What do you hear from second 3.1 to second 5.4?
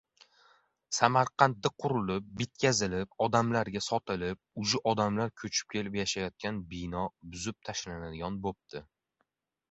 odamlarga sotilib, uje odamlar